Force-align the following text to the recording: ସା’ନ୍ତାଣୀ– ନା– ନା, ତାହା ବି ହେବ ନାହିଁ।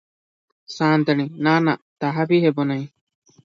ସା’ନ୍ତାଣୀ– 0.75 1.27
ନା– 1.49 1.55
ନା, 1.67 1.77
ତାହା 2.07 2.29
ବି 2.35 2.43
ହେବ 2.49 2.69
ନାହିଁ। 2.75 2.87